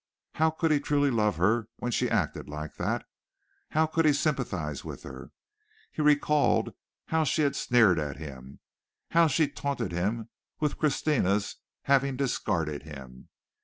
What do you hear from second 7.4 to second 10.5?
sneered at him how she taunted him